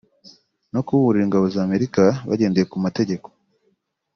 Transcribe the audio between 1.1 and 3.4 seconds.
ingabo za Amerika bagendeye ku mategeko